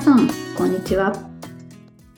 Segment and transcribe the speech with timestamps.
[0.00, 1.12] さん、こんにちは。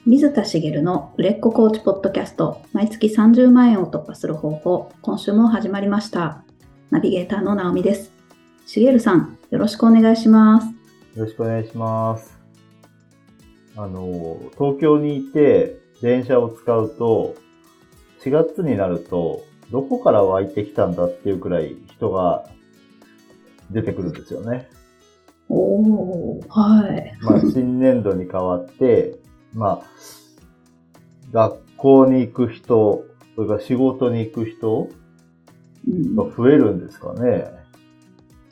[0.06, 6.44] 水田茂の売れっ子コーチポッドキャスト、毎月30万円を突破する方法、今週も始まりました。
[6.90, 8.12] ナビゲーターの直美です。
[8.66, 10.66] 茂さん、よろしくお願いします。
[11.18, 12.38] よろしくお願いします。
[13.76, 17.34] あの、東京にいて電車を使うと、
[18.22, 19.42] 4月になると、
[19.72, 22.44] どこから湧いてきたんだっていうくらい人が
[23.72, 24.70] 出てくるんですよね。
[25.48, 27.12] おー、はい。
[27.22, 29.18] まあ、新年度に変わって、
[29.54, 29.82] まあ、
[31.32, 33.04] 学校に行く人、
[33.36, 34.88] それから仕事に行く人
[35.88, 37.46] うんが増えるんですかね。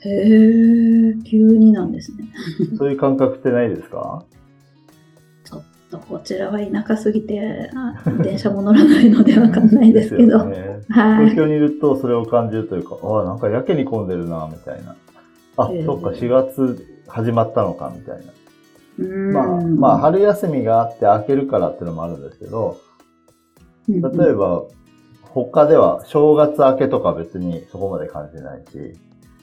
[0.03, 2.27] へー、急になんですね。
[2.77, 4.23] そういう感覚ってないですか？
[5.43, 10.39] ちょっとこちらは田舎すぎて、あ電車も乗らないのでわかんないですけど。
[10.39, 10.79] よね。
[10.89, 11.29] はい。
[11.29, 14.95] 東京にいるとそれを感じるというか、ああ、なんかやけに混んでるな、みたいな。
[15.65, 18.33] あ、ええそっか、4月始まったのか、みたいな。
[18.99, 22.77] うんまあ、まあ、春休みがあって開けるからっていうのもあるんですけど、
[23.87, 24.63] 例えば、
[25.23, 28.93] 他では正月明けとか別にそこまで感じないし、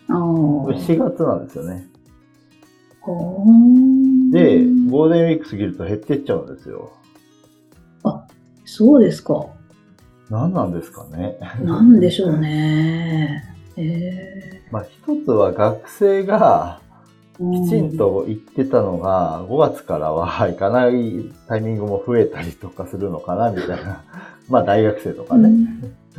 [0.08, 1.88] あー4月なんですよね。
[4.30, 6.92] で、ゴールデンウィーク過ぎると減ってっちゃうんですよ。
[8.70, 9.46] そうですか。
[10.28, 11.38] 何なんですかね。
[11.62, 13.42] なんでしょうね。
[13.78, 24.04] えまあ、一つは学生が、ー、きちんと行ってたのが、5月からは行かないタイミングも増えたりとかするのかな、みたいな。
[24.48, 25.48] まあ大学生とかね。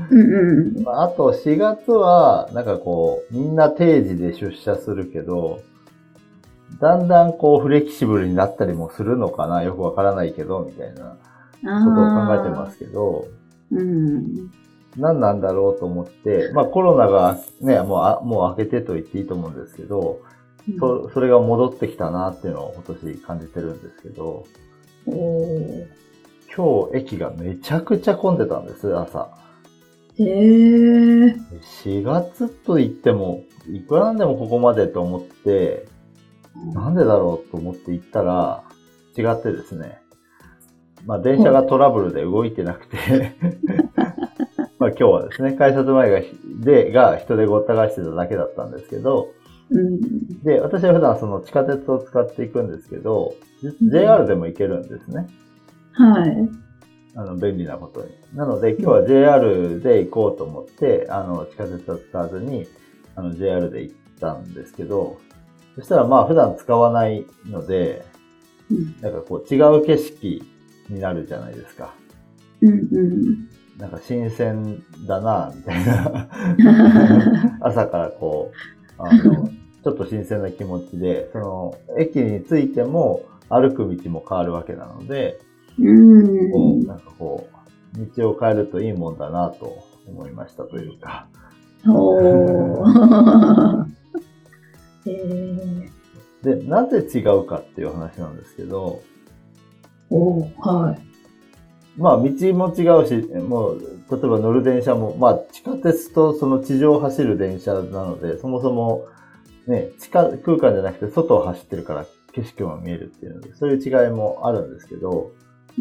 [0.09, 0.19] うん。
[0.19, 0.83] うんうん。
[0.83, 5.59] まああと4月は、なんかこう、みんな定時で出社するけど、
[6.79, 11.17] だんだんこうフレキシブルになったりもするのかな、よくわからないけど、みたいな
[11.61, 13.25] ことを考えてますけど、
[13.71, 14.51] うん。
[14.99, 20.21] 何なんだろうと思って、まあコロナがね、もうあ、もう明けてと言っていいと思うんですけど、
[20.79, 24.45] そそれが戻ってきたなっていうのを今年感じてるんですけど、
[26.55, 29.29] 今日駅がめちゃくちゃ混んでたんです、朝。
[30.19, 31.35] えー、
[31.85, 35.87] 4月と言っても、いくらなんでもここまでと思って、
[36.73, 38.63] なんでだろうと思って行ったら、
[39.17, 39.99] 違ってですね。
[41.05, 42.97] まあ電車がトラブルで動いてなくて、
[44.79, 49.33] まあ今日はですね、改札前がひ、で、が人でごった返してただけだったんですけど、
[49.69, 50.41] うん。
[50.43, 53.35] で、私は普段その地下鉄を使っていくんですけど、
[53.81, 55.27] JR でも行けるんですね。
[55.91, 56.49] はい。
[57.15, 58.09] あの、便利なことに。
[58.33, 62.65] なので、今日は JR で行こうと思って、あの、地下鉄を使わずに、
[63.15, 65.19] あの、JR で行ったんですけど、
[65.75, 68.05] そしたらまあ普段使わないので、
[68.69, 70.43] うんなんかこう違う景色
[70.89, 71.93] になるじゃないですか。
[72.61, 73.49] うんうん。
[73.79, 76.27] なんか新鮮だな、みたいな。
[77.65, 78.51] 朝からこ
[78.99, 79.47] う、あの、
[79.83, 85.39] ちょっと新鮮な気持ちで、その、駅に着いても歩く道も変わるわけなので、
[85.79, 86.51] うん。
[86.51, 87.47] こう、なんかこ
[87.95, 89.77] う、道を変えるといいもんだなと
[90.09, 91.27] 思いましたというか。
[91.87, 93.85] おー。
[95.05, 99.01] えー、で、なぜ違うかっていう話なんですけど、
[100.09, 101.08] おー、はい。
[101.99, 103.79] まあ道も違うし、もう、
[104.09, 109.05] 例えば乗る電車も、まあ地下鉄とその地上を走る電車なので、そもそも
[109.67, 115.31] ね、地下空間じゃなくて外を走ってるから景色も見えるっていうので、そういう違いもあるんですけど、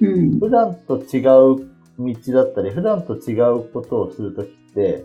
[0.00, 0.38] うん。
[0.38, 1.68] 普段と違う
[1.98, 5.04] 道だったり、普段と違うことをするときって、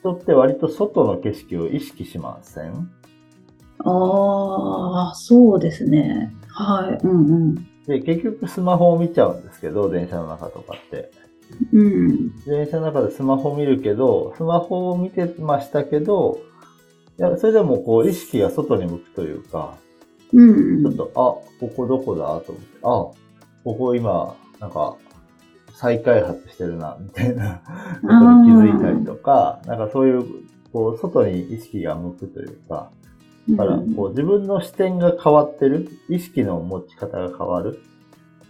[0.00, 2.88] 人って割と外の景色を意識しません？
[3.84, 6.32] ああ、そうですね。
[6.48, 7.06] はい。
[7.06, 7.67] うんうん。
[7.88, 11.10] で、結局スマホを見ちゃうんですけど、電車の中とかって。
[11.72, 12.44] うん。
[12.44, 16.38] 電車の中でスマホ見るけど、スマホを見てましたけど、
[17.18, 19.78] いや、それでもこう意識が外に向くというか、
[20.34, 20.82] うん。
[20.82, 22.88] ちょっと、あ、ここどこだと思って、あ、
[23.64, 24.96] ここ今、なんか、
[25.72, 27.62] 再開発してるな、みたいな
[28.02, 30.24] ことに気づいたりとか、なんかそういう、
[30.74, 32.90] こう、外に意識が向くというか、
[33.50, 37.80] だから、こう、自分の視点が変わってる、意識の持ち方が変わる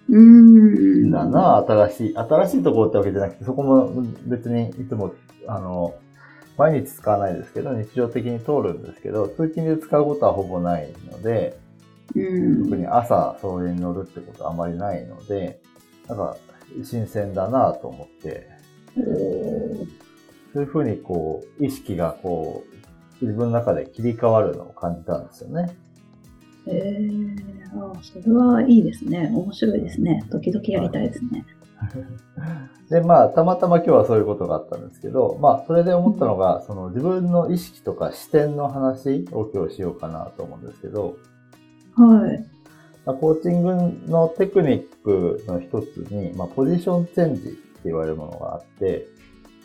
[0.08, 1.06] うん。
[1.06, 3.92] んだな、新しい、新しいところってわけじゃなくて、そこも
[4.26, 5.14] 別にいつも、
[5.46, 5.94] あの、
[6.56, 11.58] 毎日使わないですけど、日常的に通るんですけど、通勤で使うことはほぼないので、
[12.16, 12.64] うん。
[12.64, 15.60] 特に朝それに乗るってことはあまりないので、
[16.08, 16.36] なんか、
[16.82, 18.48] 新鮮だなと思って、
[20.52, 22.77] そういうふうにこう、意識がこう、
[23.20, 25.76] 自分の中で切り替わるのを感じたんですよね。
[26.66, 27.36] えー、
[27.74, 29.30] あーそれはいいですね。
[29.32, 30.24] 面白いですね。
[30.30, 31.44] 時々やりたいですね。
[32.90, 41.16] で、まあ、たまたま今日はそういうことがあったんですけど、まあ、それで思ったのが、その自分の意識とか視点の話を今日しようかなと思うんですけど、
[41.94, 42.46] はい。
[43.04, 43.74] まあコーチング
[44.10, 49.06] のテクニックの一つに、まあ、ポジションチェンジって言われるものがあって、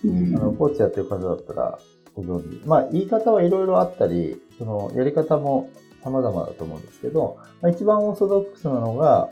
[0.06, 1.80] うんあの、コーチやってる方だったら
[2.16, 2.66] ご存知。
[2.68, 5.70] まあ、言い方はいろいろあったり、その、やり方も
[6.04, 9.30] 様々だと思うんですけど、まあ、一番オーソドックスなのが、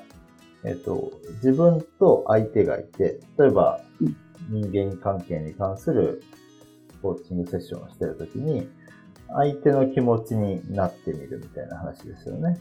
[0.64, 4.16] えっと、自分と相手がいて、例えばうん、
[4.50, 6.24] 人間関係に関する
[7.02, 8.70] コーチングセッションをしてるときに、
[9.34, 12.60] 相手の気持ちになってみるみたいな話ですよね。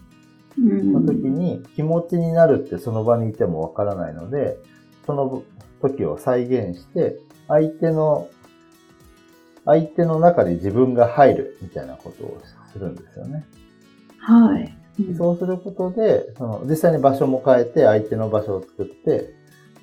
[0.59, 4.57] うんその時に気持ちになるってその場にいてもわからないので、
[5.07, 5.43] その
[5.81, 7.19] 時を再現して、
[7.49, 8.29] 相手の、
[9.71, 13.45] 相手の中に自分が入るみたいなことをするんですよね。
[14.19, 14.63] はい。
[14.65, 19.33] うんそうすることで、その実際に場所も変えて、相手の場所を作って、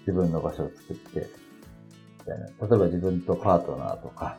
[0.02, 1.28] 自分の場所を作って、
[2.20, 2.46] みたいな。
[2.46, 4.38] 例えば自分とパートナーとか、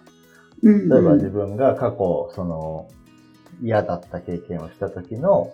[0.63, 2.89] うん例えば自分が過去、その、
[3.61, 5.53] 嫌だった経験をした時の、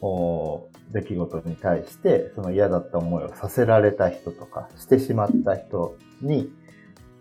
[0.00, 6.50] お出来事に対して、その嫌だった思いをさせられた人とか、してしまった人に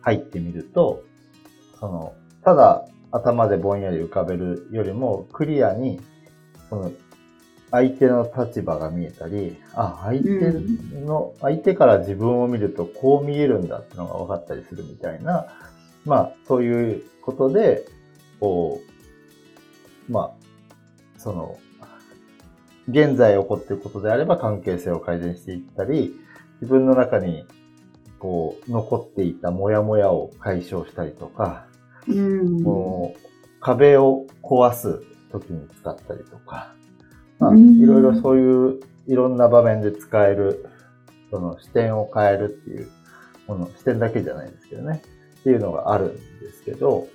[0.01, 1.03] 入ってみると、
[1.79, 2.13] その、
[2.43, 5.99] ただ頭でぼんやり浮かべるよりも、クリアに、
[6.69, 6.91] その、
[7.71, 10.29] 相手の立場が見えたり、あ、相手
[11.05, 15.47] の、相手から自分を見るとこう見えるんだってのが分かったりするみたいな、
[16.05, 17.85] まあ、そういうことで、
[18.39, 18.79] こ
[20.09, 20.31] う、まあ、
[21.17, 21.57] その、
[22.87, 26.15] 現在起こっていることであれば関係性を改善していったり、
[26.61, 27.45] 自分の中に、
[28.25, 31.67] こう、残っていたモヤモヤを解消したりとか、
[32.07, 32.63] うん。
[32.63, 36.73] こう壁を壊す時に使ったりとか、
[37.37, 37.79] まあ、うん。
[37.79, 40.65] いろいろそういういろんな場面で使える、
[41.29, 42.89] その視点を変えるっていう
[43.47, 45.03] もの、視点だけじゃないですけどね、
[45.41, 47.07] っていうのがあるんですけど、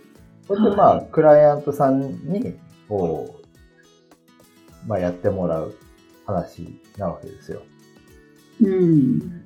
[0.46, 2.56] これってまあ、はいクライアントさんに、
[2.88, 3.34] こ
[4.86, 5.74] う、まあやってもらう
[6.24, 7.62] 話なわけですよ。
[8.62, 9.39] うん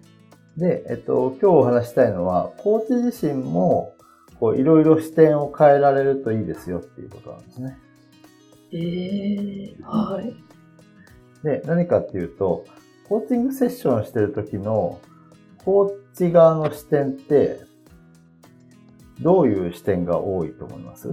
[0.57, 3.95] で、えっと、今日お話したいのは、コーチ自身も、
[4.39, 7.79] こう、いろいろ視点を変えられるといいですよっていうことなんですね。
[8.73, 8.79] え
[9.65, 10.35] えはい。
[11.43, 12.67] で、何かっていうと、
[13.09, 15.01] コーチングセッションしてる時の、
[15.65, 17.61] コーチ側の視点って、
[19.21, 21.09] どういう視点が多いと思います？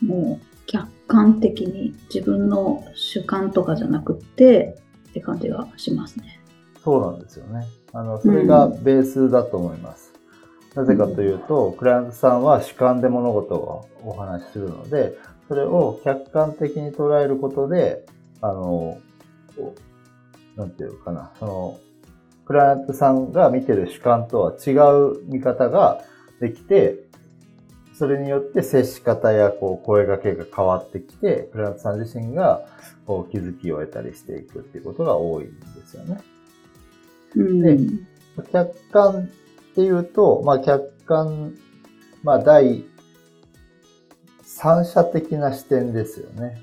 [0.00, 4.78] もう客観的に自分の主観とかじゃなくって
[5.10, 6.40] って感じがしますね。
[6.84, 7.66] そうなんですよね。
[7.94, 10.12] あの、それがベースだと思います。
[10.74, 15.16] なぜかというと、クライアントさんは主観で物事をお話しするので、
[15.48, 18.04] それを客観的に捉えることで、
[18.42, 18.98] あの、
[20.56, 21.78] なんていうかな、その、
[22.44, 26.02] クライアントさんが見てる主観とは違う見方が
[26.40, 26.98] できて、
[27.94, 32.66] それによって接し方やこう声掛けが変わってきて、クライアントさん自身が
[33.06, 36.18] こう気づきを得たりしていくっていうことが多いんですよね。
[37.36, 37.60] うん。
[37.62, 37.78] で
[38.52, 39.28] 客観
[39.72, 41.54] っていうと、まあ客観、
[42.22, 42.84] まあ第
[44.42, 46.62] 三者的な視点ですよね。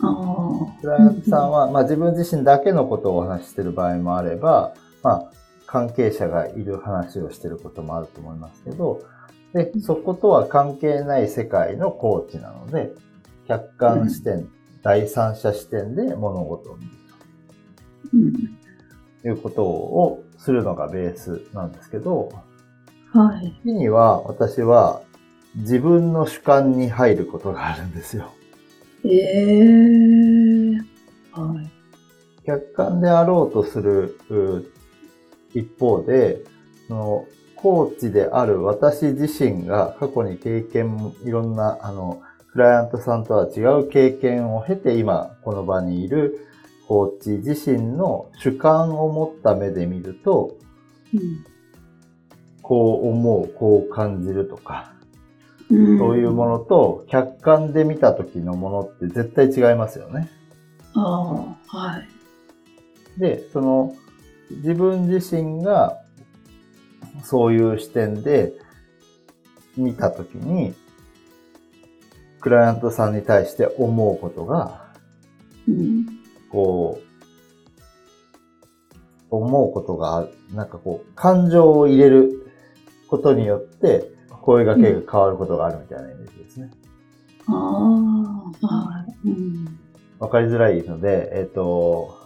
[0.00, 0.80] ああ。
[0.80, 5.32] クライアントさんは、まあ自分自身だけのことをお話ししてる場合もあれば、まあ
[5.66, 9.02] 関係者がいる話をしてることもあると思いますけど、
[9.52, 12.92] で、そことは関係ない世界のコーチなので、
[13.48, 14.48] 客観視点、
[14.82, 16.90] 第三者視点で物事を見る
[18.12, 18.58] うん。
[19.26, 22.28] ということをするのがベースなんですけど、
[23.12, 23.60] はい。
[23.64, 25.02] 時には私は
[25.56, 28.30] 自分の主観に入ることがあるんですよ。
[29.02, 30.76] ええ
[31.32, 31.70] はい。
[32.46, 34.64] 客観であろうとするう
[35.58, 36.44] 一方で、
[36.86, 37.24] その
[37.56, 46.46] コーチである私自身が過去に経験、いろんな、あの、クライアントさんとは違う経験を経て今この場にいる
[46.86, 50.56] コーチ自身の主観を持った目で見ると、
[51.14, 51.44] うん
[52.62, 54.92] こう思う、こう感じるとか、
[55.70, 60.28] うんそういうものと客観で見た時のものって絶対違いますよね。
[60.94, 63.20] ああ、はい。
[63.20, 63.94] で、その
[64.50, 65.98] 自分自身が
[67.22, 68.52] そういう視点で
[69.76, 70.74] 見た時に、
[72.40, 74.92] クライアントさんに対して思うことが、
[75.68, 76.06] うん。
[76.50, 77.06] こう、
[79.30, 80.28] 思うことがある。
[80.52, 82.52] なんかこう、感情を入れる
[83.08, 84.12] ことによって、
[84.42, 86.70] 声掛けが変わることがあるみたいなイメージですね。
[87.48, 89.28] ああ、はい。
[89.28, 89.78] うん。
[90.18, 92.16] わかりづらいので、えっ、と、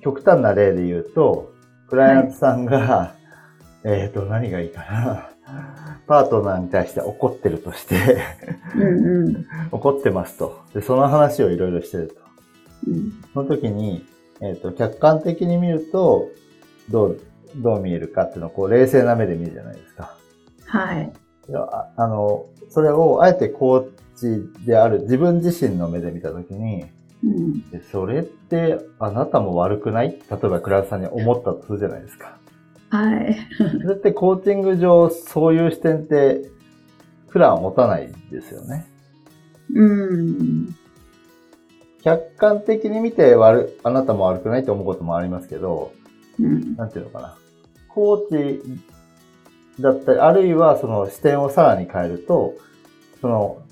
[0.00, 1.52] 極端な例で言うと、
[1.88, 3.14] クライアントさんが、
[3.84, 5.30] えっ、と、何がいいかな。
[6.06, 8.18] パートナーに対して怒ってるとして、
[8.74, 9.46] うんうん。
[9.72, 10.60] 怒ってますと。
[10.74, 12.23] で、その話をいろいろしてると。
[12.86, 13.12] うん。
[13.32, 14.04] その時に、
[14.40, 16.28] えっ、と、客観的に見ると、
[16.90, 17.20] どう、
[17.56, 20.16] どう見えるかっていうのを、こう、冷静な目で見るじゃないですか。
[20.66, 21.12] はい。
[21.48, 26.86] いやああの、それを、あえてコーチである自分自身の目で見た時に、
[27.22, 27.70] うん。
[27.70, 30.10] でそれって、あなたも悪くない？
[30.10, 32.38] 例えば、クラスさんに思ったとするじゃないですか。
[32.90, 33.36] はい。
[33.56, 36.42] それってコーチング上、そういう視点って、
[37.28, 38.86] 普段は持たないですよね。
[39.74, 40.76] うん。
[42.04, 45.92] 客観的に見て悪、あなたも悪くないって思うこともありますけど、
[46.38, 46.76] うん。
[46.76, 47.36] なんていうのかな。
[47.88, 48.62] コーチ
[49.80, 52.54] だったり、あるいはその視点をさらに変えると、
[53.22, 53.62] その、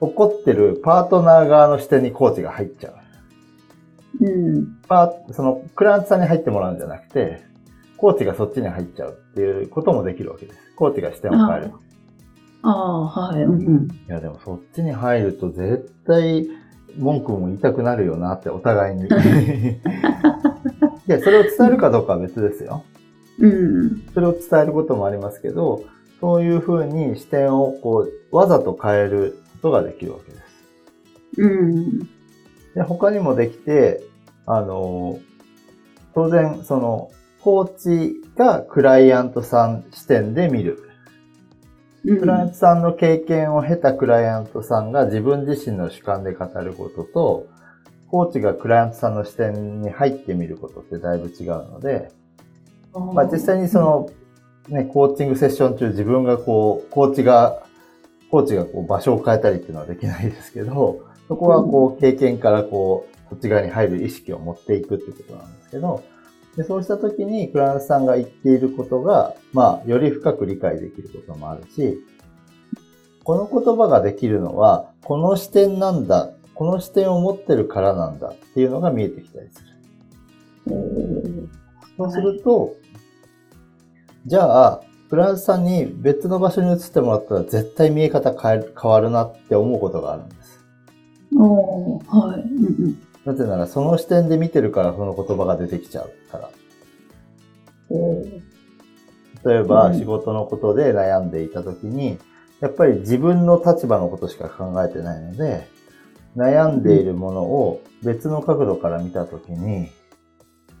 [0.00, 4.24] 怒ってるパートナー側の視点にコーチが入っちゃう。
[4.24, 4.80] うん。
[4.88, 7.40] パーその、クライアントさんに入ってもらうんじゃなくて、
[7.96, 10.58] コーチがそっちに入っちゃうっていうこともできるわけです。
[10.74, 11.72] コーチが視点を変える。
[12.62, 13.42] ああ、はい。
[13.42, 13.88] うんうん。
[13.88, 16.48] いや、でもそっちに入ると絶対
[16.96, 19.04] 文句も言いたくなるよなって、お互いに。
[19.08, 19.08] い
[21.06, 22.84] や、それを伝えるかどうかは別ですよ。
[23.38, 24.02] うん。
[24.12, 25.84] それを伝えることもありますけど、
[26.20, 30.42] そういうふうに視点をこう、わざと変えることができるわけです。
[31.38, 31.98] うん。
[32.74, 34.02] で、他にもできて、
[34.46, 35.18] あの、
[36.14, 40.89] 当然、その、コーチがクライアントさん視点で見る。
[42.02, 47.46] クライアントさんの経験を経たクライアントさんが自分自身の主観で語ることと、
[48.08, 52.10] コーチがクライアントさんの視点に入ってみることってだいぶ違うので、
[52.92, 54.10] まあ実際にその、
[54.68, 57.62] ね、コーチングセッション中自分がこう、コーチが、
[58.30, 66.02] コーチがこう場所を変えたりっていうのはできないですけど、そこはこう経験からこう、こっち側に入る意識を持っていくってことなんですけど、
[66.56, 71.98] でそうした時にクラントさんが言っていることが、まあ、より深く理解できることもあるし、
[73.24, 81.48] この言葉ができるのは、この視点なんだ、この視点を持ってるからなんだっていうのが見えてきたりする。
[81.96, 82.74] そうすると、
[84.26, 90.64] じゃあ、フランスさんに別の場所に移ってもらったら絶対見え方変え変わるなって思うことがあるんです。
[91.36, 93.09] おーはい。
[93.24, 96.50] なぜならその視点で見てるからその言葉が出てきちゃうから。
[99.44, 102.18] 例えばうん仕事のことで悩んでいた時に、
[102.60, 105.66] やっぱり自分の立場のことしか考えてないので、
[106.36, 109.88] 悩んでいるものを別の角度から見た時に、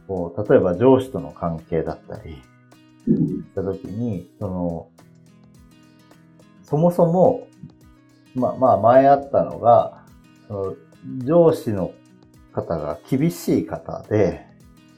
[0.06, 2.42] こう例えば上司との関係だったり、
[3.06, 3.16] うん。
[3.16, 4.88] したときに、その、
[6.64, 7.48] そもそも、
[8.34, 10.04] ま、まあ前あったのが、
[10.48, 10.74] その
[11.24, 11.92] 上司の
[12.52, 14.46] 方が厳しい方で、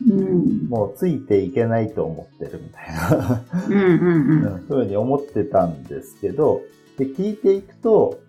[0.09, 0.69] うん。
[0.69, 4.67] もうついていけないと思ってるみたいな、うんうんうん。
[4.69, 6.63] そういうふうに思ってたんですけど、
[6.99, 8.21] で、聞いていくと、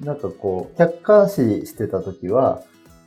[0.00, 2.62] なんかこう、客観視してたときは、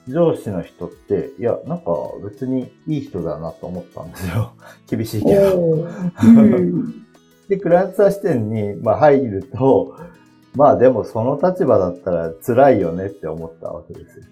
[0.08, 1.86] 上司の人って、いや、なんか
[2.24, 4.54] 別にいい人だなと思ったんですよ。
[4.90, 5.88] 厳しいけど。
[6.24, 7.06] うん。
[7.48, 9.96] で、クライアントさん視点に、まあ、入ると、
[10.56, 14.26] まあでもその立場だったら辛いよねって思ったわけですよ。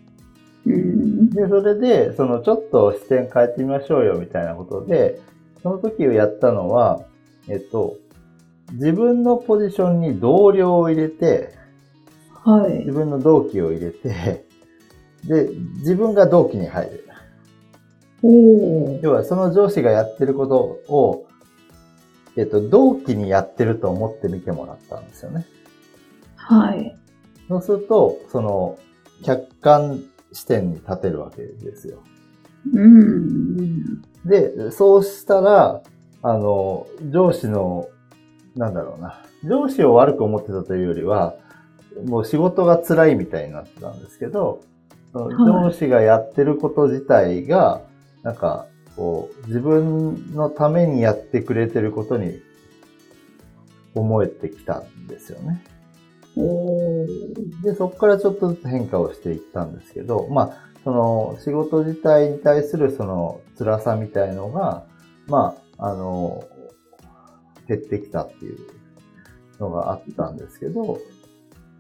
[0.66, 1.30] うん。
[1.30, 5.20] で、それで、そのちょっと視点変えてみましょうよみたいなことで、
[5.64, 7.06] その時をやったのは、
[7.48, 7.98] えっと、
[8.74, 11.54] 自分のポジションに同僚を入れて、
[12.44, 12.92] はい自。
[12.92, 14.46] 分の同期を入れて、
[15.26, 15.50] で、
[15.80, 17.02] 自分が同期に入る。
[18.24, 20.58] おー要はその上司がやってること
[20.94, 21.26] を、
[22.38, 25.46] えっと、同期にやってると思って見てもらったんですよね。
[26.36, 26.98] はい。
[27.48, 28.78] そうすると、その、
[29.24, 32.04] 客観視点に立てるわけですよ。
[32.74, 34.02] うん。
[34.26, 35.82] で、そうしたら、
[36.24, 37.88] あの、上司の、
[38.56, 41.36] なんだろうな、上司を悪く思ってたというよりは、
[42.06, 44.62] もう仕事が辛いみたいになってたんですけど、
[45.14, 47.82] 上司がやってること自体が、
[48.24, 52.40] なんか、こう、自分のためにやってくれてることに
[53.96, 55.64] 思えてきたんですよね。
[56.36, 64.86] で、そこからちょっとずつ変化をしていったんですけど、まあ、その仕事自体に対するその辛さみたいのが、
[65.28, 66.44] まあ、あの、
[67.68, 68.60] 減ってきたっていう
[69.60, 71.00] のがあったんですけど、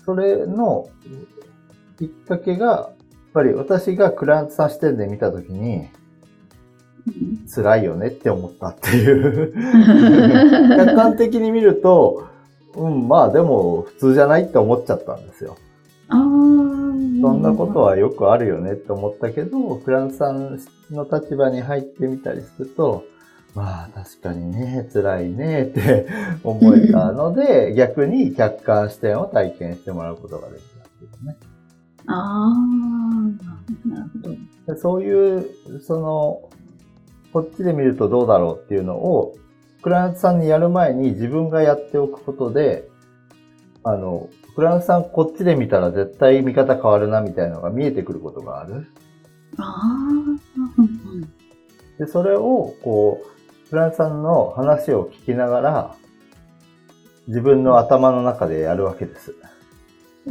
[0.05, 0.89] それの
[1.97, 2.93] きっかけが、やっ
[3.33, 5.87] ぱり私がクライアントさん視点で見たときに、
[7.53, 9.53] 辛いよねって思ったっていう。
[10.77, 12.27] 客観的に見ると、
[12.75, 15.57] うん、まあでも普通じゃないって思っちゃったんですよ。
[16.09, 20.59] あーそんなことはよくあるよねって思ったけど、フランスさん
[20.89, 23.03] の立場に入ってみたりすると、
[23.53, 26.07] まあ確かにね、辛いねって
[26.43, 31.37] 思えたので、逆に客観視点を体験してもらうことができたんですね。
[32.07, 34.73] ああ、なるほど。
[34.73, 36.49] でそういう、その、
[37.33, 39.35] こっちで見るとどうだろうっていうのを、
[39.81, 42.87] クライアントさんにやる前に自分がやっておくことで、
[43.83, 48.87] あの、クライアントさんこっちで見たら絶対見方変わるなみたいなのが見えてくることがある。
[49.57, 49.97] あ
[51.97, 55.95] あ、で、それを、こう、クライアントさんの話を聞きながら、
[57.27, 59.35] 自分の頭の中でやるわけです。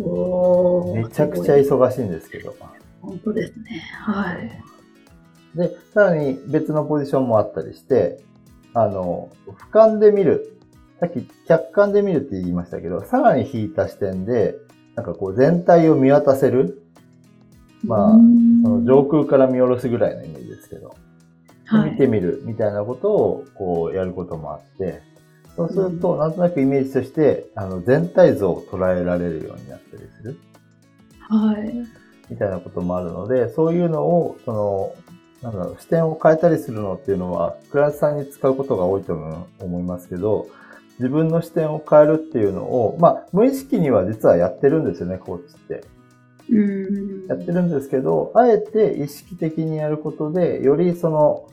[0.01, 2.55] おーめちゃくちゃ忙しいんですけど。
[3.03, 3.83] 本当ですね。
[4.05, 4.51] はい。
[5.57, 8.21] で、さらに別のポジションもあったりして、
[8.75, 10.57] あの、俯瞰で見る。
[11.01, 14.55] さっき客観で見るって言いましたけど、さらに引いた視点で、
[14.95, 16.83] なんかこう全体を見渡せる。
[17.85, 20.95] まあうんその上空から見下ろすぐらいのイメージですけど、
[21.65, 25.01] はい見てみるみたいなことをこうやることもあって、
[25.57, 30.39] そうすると、なんとなくイメージとして、あの、全体像を捉えられるようになったりする。
[31.29, 31.75] はい。
[32.31, 34.95] みたいなこともあるので、そういうのを、その、
[35.43, 39.15] なんだろう、視点を変えたりするのっていうのは、クライアントさんに使うことが多いと
[39.59, 40.49] 思いますけど、
[40.99, 45.85] 自分の視点を変えるっていうのを、まあ、無意識には実はやってるんですよね、コーチって。
[46.51, 47.27] うん。
[47.27, 51.49] やってるんですけど、あえて意識的にやることで、よりその、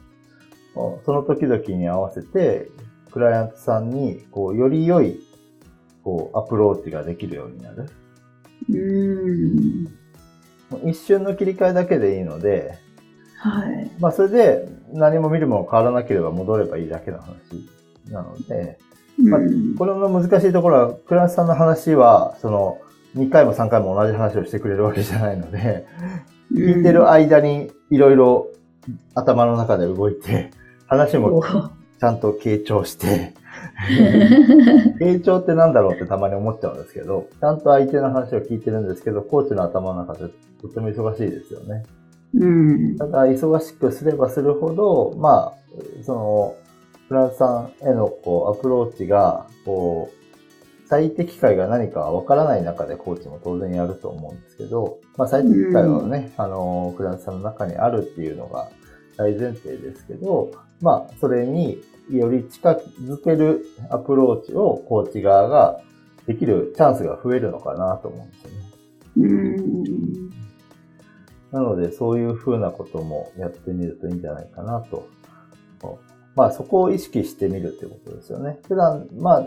[1.05, 2.69] その時々に合わせて、
[3.11, 5.21] クライアントさんに、こう、より良い、
[6.03, 7.89] こう、アプローチができるようになる。
[8.69, 8.73] う
[10.83, 10.89] ん。
[10.89, 12.77] 一瞬の切り替えだけでいいので、
[13.49, 13.91] はい。
[13.99, 17.37] まあ、それで何も見るもの変わらなければ戻ればいいだけの話
[18.09, 18.77] なので、
[19.17, 22.79] まあうんこれの難しいところは、クライアントさんの話は、その、
[23.15, 25.85] 2回も3回も同じ話をしてくれるわけじゃないので、
[26.53, 28.47] 聞いてる間にいろいろ
[29.15, 30.51] 頭の中で動いて、
[30.87, 31.41] 話も
[31.99, 33.33] ちゃんと傾聴して、
[34.99, 41.83] 傾聴ってなんだろうってたまに思っちゃうんですけど、ちゃんと相手の話を聞いてるんですけど、コーチの頭の中でとても忙しいですよね。
[42.39, 42.97] うん。
[42.97, 46.55] ただ、忙しくすればするほど、まあ、その、
[47.07, 58.69] フランスさんへのこうアプローチが、こう、最適解が何かわからない中でコーチも当然やると思うんですけど、まあ最適解はね、あの、フランスさんの中にあるっていうのが
[59.17, 65.81] 大前提ですけど、まあそれにより近づけるアプローチをコーチ側が
[66.25, 68.57] できるチャンスが増えるのかなと思うんですよね。
[69.17, 70.46] うん。
[71.51, 75.07] なので、そういうふうなこともやってみるといいんじゃないかなと。
[76.35, 78.59] まあ、そこを意識してみるってことですよね。
[78.67, 79.43] 普段、まあ、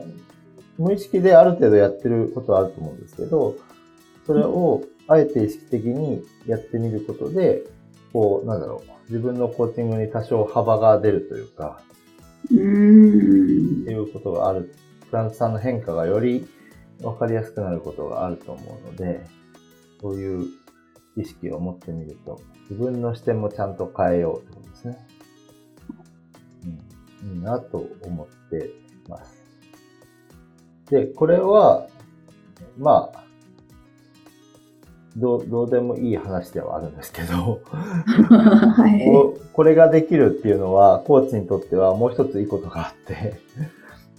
[0.77, 3.57] 無意識である程度やってることはあると思うんですけど、
[4.27, 7.63] それをあえて意識的にやってみることで、
[8.13, 11.81] こう、なんだろう、自分のコーチングに多少幅が出るというか、
[12.51, 14.75] うんっていうことがある。
[15.11, 16.47] フランスさんの変化がより
[17.01, 19.21] 分かりやすくなることがあると思うので、
[20.01, 20.47] そういう
[21.21, 25.07] 意識を持ってみると、自分の視点もちゃんと変えようってことですね。
[27.23, 29.43] うん、いいなと思っています。
[30.91, 31.87] で、これは、
[32.79, 33.25] まあ、
[35.17, 39.05] どう、どうでもいい話ではあるんですけど、はい。
[39.07, 43.41] こうこれができるっていうのは、コーチにとってはもう一ついいことがあって、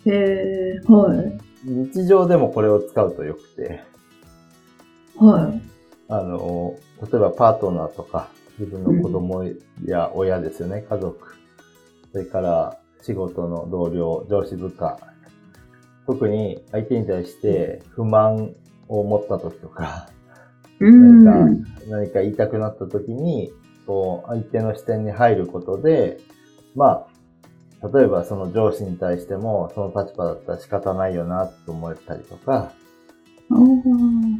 [0.05, 1.37] えー、はい。
[1.63, 3.81] 日常でもこれを使うとよくて、
[5.17, 5.70] はい。
[6.11, 9.45] あの、例えばパートナーとか、自分の子供
[9.85, 11.35] や親ですよね、家族。
[12.11, 14.99] それから仕事の同僚、上司部下。
[16.05, 18.53] 特に相手に対して不満
[18.89, 20.09] を持った時とか、
[20.81, 21.23] うん。
[21.23, 23.53] 何か何か言いたくなった時に、
[23.87, 26.19] こう、相手の視点に入ることで、
[26.75, 27.07] ま
[27.81, 32.73] あ、例えばその上司に対しても、その立場だったら仕方ないよなと思ったりとか、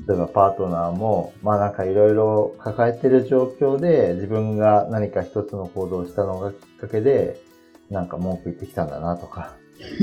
[0.08, 7.42] 例えばパートナーも、まあなんかいろいろ抱えてる状況で自分が何か一つの行動をしたのがきっかけで、
[7.90, 9.56] なんか文句言ってきたんだなとか、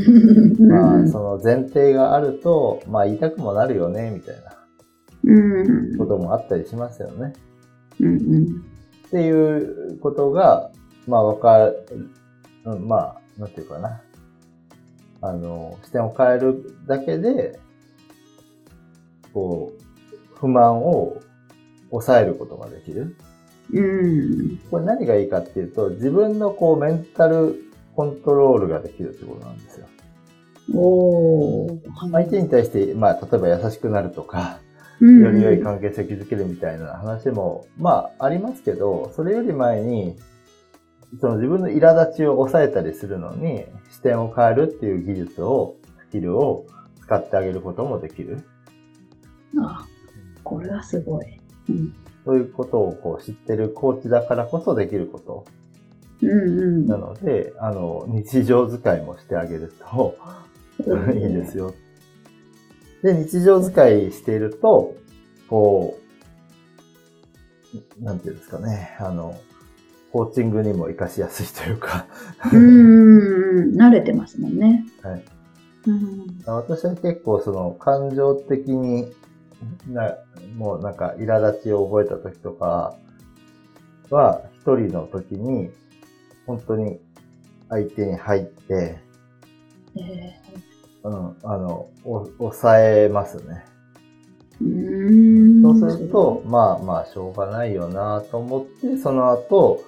[0.61, 4.59] まあその前提があると、まあ言いたくもなるよね、みたいな
[5.25, 5.99] うん。
[5.99, 7.33] こともあったりしますよね。
[8.01, 8.63] うん。
[9.07, 10.71] っていうことが、
[11.07, 12.11] まあわかる、
[12.65, 14.03] うんまあ、なんていうかな。
[15.21, 17.59] あの、視点を変えるだけで、
[19.33, 21.21] こう、不満を
[21.91, 23.17] 抑えることができる。
[23.73, 24.59] うん。
[24.71, 27.57] これ何がいいかっていうと、自分のこうメンタル
[27.95, 29.87] コントロールができるってことなんですよ。
[30.75, 34.61] おー相手に対して、まあ、例えば優しくなるとか、
[35.01, 40.17] うんより良い関係性を築けるみたいな話も、まあ、ありますけど、それより前に、
[41.21, 45.77] その自分の苛立ちを抑えたりするのに、視点を変えるっていう技術を、
[46.09, 46.67] スキルを
[47.03, 48.45] 使ってあげることもできる。
[49.61, 49.87] あ、
[50.45, 51.27] これはすごい。
[51.69, 51.95] うん
[52.29, 55.47] そういうことをこう知ってるコーチだからこそできること
[56.21, 56.87] うんうん。
[56.87, 60.15] なので、あの、日常使いもしてあげると
[61.15, 61.75] いいですよ。
[63.03, 64.95] で、日常使いしていると、
[65.49, 65.99] こ
[68.01, 69.41] う、なんていうんですかね、あの、
[70.13, 72.07] コーチングにも活かしやすいというか、
[72.53, 73.81] うんうんうん。
[73.81, 74.85] 慣れてますもんね。
[75.03, 75.25] はい。
[75.87, 76.27] うん。
[76.45, 79.13] 私は結構その感情的に
[79.89, 80.17] な、
[80.57, 82.95] もうなんか苛立ちを覚えた時とか
[84.11, 85.71] は、一人の時に、
[86.47, 86.99] 本当に
[87.69, 89.01] 相手に入って、
[89.97, 90.35] え
[91.05, 93.65] うん、あの、お抑えますね。
[95.63, 99.85] そうすると、まあまあ、しょうがないよなと思って、その後、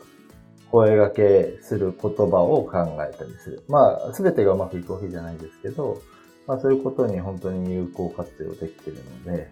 [0.70, 3.64] 声掛けする言葉を考えたりする。
[3.68, 6.00] まあ、すべてがうまくいくわけじゃないですけど、
[6.46, 9.50] まあそういうことに本当に有効活用できてるので、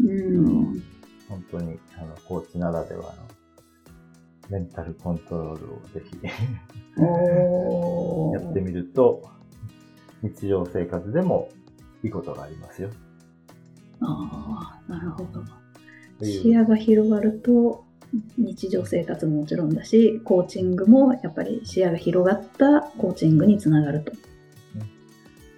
[0.00, 0.82] うん。
[1.28, 3.12] 本当に、あの、コーチならではの、
[4.50, 6.18] メンタルコントロールをぜひ
[8.32, 9.22] やってみると、
[10.22, 11.50] 日常生活でも
[12.02, 12.90] いいことがありますよ。
[14.00, 15.44] ああ、なるほど。
[16.24, 17.84] 視野が広がると、
[18.38, 24.12] 日常生活ももちろんだし、コーチングもやっぱり視野が広がったコーチングにつながると。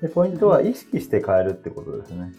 [0.02, 2.32] で、ポイントは意識して変えるってことですね。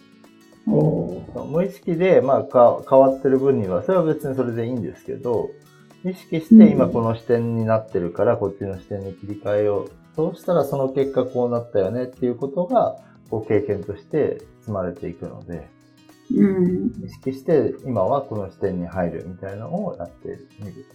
[0.66, 5.50] 無意識で、まあ、か変わってる分には、それは別にそれでいいんですけど、
[6.04, 9.90] 意識して今この視点になってるから、こっちの視点に切り替えよう。
[10.14, 12.96] そうしたらその結果こうなったよねっていうことが、
[13.30, 15.68] こう経験として積まれていくので、
[16.36, 17.04] うん。
[17.04, 20.86] 意識して今はこの視点に入るみたいなのをやってみる。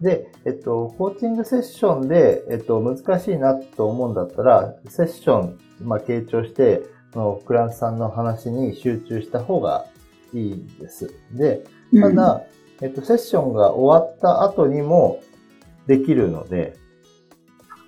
[0.00, 9.86] で、えっと、コーチングセッションで、えっと、難しいなと思うんだったら、セッション、まあ、傾聴して、そのクラントさんの話に集中した方が
[10.32, 11.14] いいんです。
[11.32, 11.64] で、
[12.00, 12.42] ただ、
[12.80, 15.22] えっと、セッションが終わった後にも
[15.86, 16.76] できるので、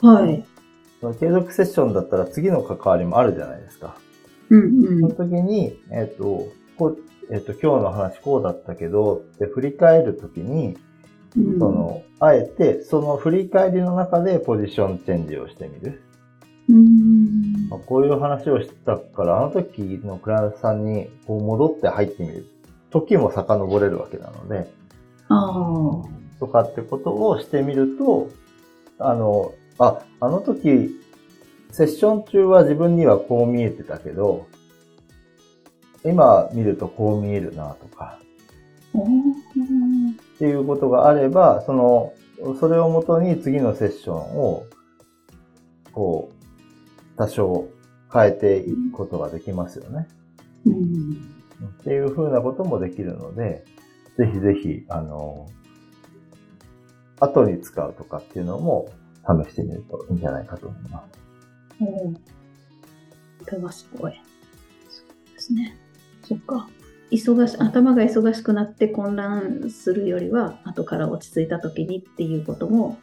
[0.03, 0.45] うん、はい。
[1.19, 3.97] 継続セッションだったら次の関わりもあるじゃないですか。
[4.51, 6.99] うんその時に、えっと、こう、
[7.31, 10.77] えっと、今日の話こうだったけど、って振り返る時に、
[11.37, 11.59] うん。
[11.59, 16.03] その、あえて、その振り返りの中でポジションチェンジをしてみる。
[16.69, 17.69] うん。
[17.69, 22.47] まあ、こういう話をしたから、あの時のクライアントさんにこう戻って入ってみる。
[22.91, 24.71] 時も遡れるわけなので、
[25.29, 26.39] ああ。
[26.39, 28.29] とかってことをしてみると、
[28.99, 30.91] あの、あ、あの時、
[31.71, 34.47] セッション中は自分にはこう見えてたけど、
[36.05, 38.19] 今見るとこう見えるなとか、
[38.95, 42.13] っていうことがあれば、その、
[42.59, 44.67] それをもとに次のセッションを、
[45.93, 46.42] こう、
[47.23, 47.69] 多少
[48.13, 50.09] 変えていくことができますよね。
[50.67, 51.13] うん。
[51.81, 53.65] っていうふうなこともできるので、
[54.19, 55.49] ぜひぜひ、あの、
[57.21, 58.89] 後に使うとかっていうのも
[59.25, 61.21] 試してみるといいんじゃないかと思います。
[61.81, 62.21] おーこ
[63.53, 64.21] れはすごい。
[64.89, 65.79] そうですね。
[66.25, 66.69] そっか。
[67.13, 72.99] 忙し、頭が忙しくなって混乱するよりは、後から落ち着いた時にっていうことも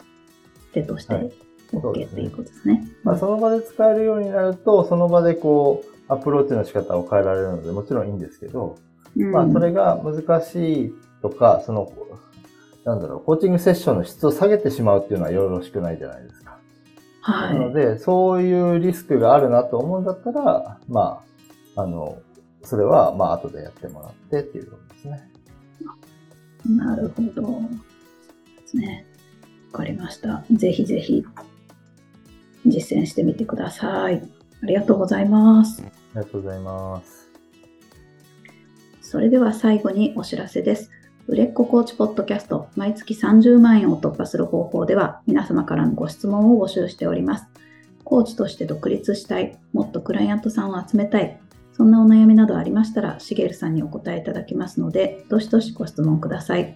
[0.74, 1.32] 手としてはい
[1.74, 2.88] OK っていうことですね。
[3.04, 8.78] まあ、その場で使えるようになると、その場でこう、アプローチの仕方を変えられるので、もちろんいいんですけど、
[9.16, 11.92] うんまあ、それが難しいとか、その、
[12.86, 16.58] なんだろう、コーチングセッションの質を下げてしまうっていうのはよろしくないじゃないですか。
[17.22, 21.22] はなので、そういうリスクがあるなと思うんだったら、ま
[21.76, 22.20] あ、あの、
[22.64, 25.32] それは、まあ、後でやってもらってっていうことですね。
[26.66, 26.72] い。
[26.72, 27.42] なるほど。
[27.42, 29.06] ですね。
[29.72, 30.44] わかりました。
[30.52, 31.24] ぜひぜひ
[32.66, 34.22] 実践してみてください。
[34.62, 35.82] ありがとうございます。
[35.82, 37.30] ありがとうございます。
[39.02, 40.92] それでは最後にお知らせです。
[41.28, 47.46] 売れっ子コーチポッドキャスト毎月30万円を突破する方法では皆様からのご質問を募集しております。
[48.04, 51.40] コーチとして独立したい、もっとクライアントさんを集めたい、
[51.74, 56.76] そんなお悩みなどありましたら、しげるさんにお答えいただきますので、どしどしご質問ください。